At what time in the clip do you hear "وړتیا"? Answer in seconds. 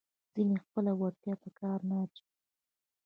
0.99-1.33